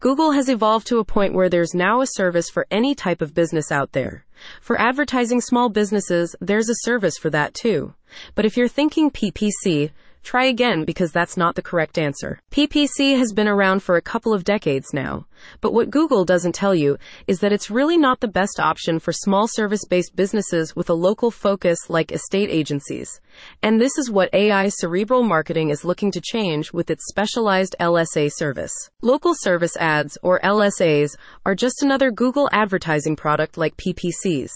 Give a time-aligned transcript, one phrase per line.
[0.00, 3.34] Google has evolved to a point where there's now a service for any type of
[3.34, 4.24] business out there.
[4.62, 7.92] For advertising small businesses, there's a service for that too.
[8.34, 9.90] But if you're thinking PPC,
[10.22, 12.38] Try again because that's not the correct answer.
[12.50, 15.26] PPC has been around for a couple of decades now.
[15.60, 19.12] But what Google doesn't tell you is that it's really not the best option for
[19.12, 23.20] small service based businesses with a local focus like estate agencies.
[23.62, 28.30] And this is what AI Cerebral Marketing is looking to change with its specialized LSA
[28.32, 28.72] service.
[29.02, 31.16] Local service ads, or LSAs,
[31.46, 34.50] are just another Google advertising product like PPCs.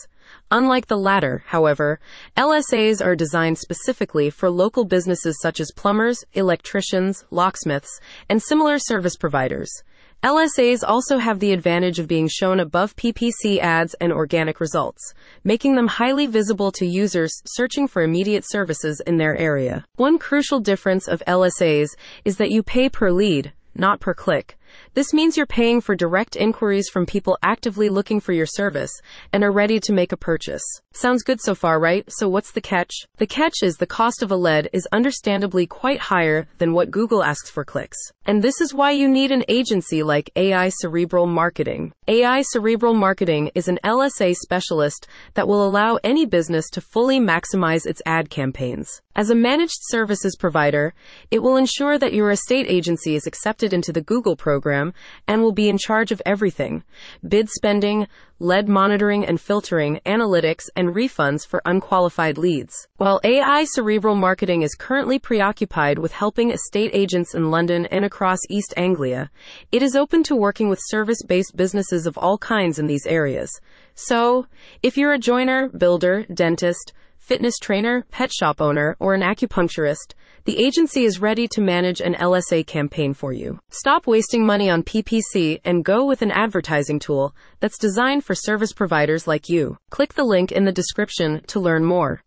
[0.51, 2.01] Unlike the latter, however,
[2.37, 9.17] LSAs are designed specifically for local businesses such as plumbers, electricians, locksmiths, and similar service
[9.17, 9.83] providers.
[10.25, 15.13] LSAs also have the advantage of being shown above PPC ads and organic results,
[15.45, 19.85] making them highly visible to users searching for immediate services in their area.
[19.97, 21.89] One crucial difference of LSAs
[22.25, 24.57] is that you pay per lead, not per click.
[24.95, 28.93] This means you're paying for direct inquiries from people actively looking for your service
[29.33, 30.63] and are ready to make a purchase.
[30.93, 32.05] Sounds good so far, right?
[32.09, 32.93] So what's the catch?
[33.17, 37.25] The catch is the cost of a lead is understandably quite higher than what Google
[37.25, 37.99] asks for clicks.
[38.27, 41.93] And this is why you need an agency like AI Cerebral Marketing.
[42.07, 47.87] AI Cerebral Marketing is an LSA specialist that will allow any business to fully maximize
[47.87, 49.03] its ad campaigns.
[49.17, 50.95] As a managed services provider,
[51.31, 54.95] it will ensure that your estate agency is accepted into the Google program
[55.29, 56.83] and will be in charge of everything
[57.29, 58.07] bid spending,
[58.39, 62.75] lead monitoring and filtering, analytics, and refunds for unqualified leads.
[62.97, 68.39] While AI Cerebral Marketing is currently preoccupied with helping estate agents in London and across
[68.49, 69.31] East Anglia,
[69.71, 73.51] it is open to working with service based businesses of all kinds in these areas.
[73.95, 74.47] So,
[74.83, 80.15] if you're a joiner, builder, dentist, fitness trainer, pet shop owner, or an acupuncturist,
[80.47, 83.59] the agency is ready to manage an LSA campaign for you.
[83.71, 88.73] Stop wasting money on PPC and go with an advertising tool that's designed for service
[88.73, 89.79] providers like you.
[89.89, 92.21] Click the link in the description to learn more.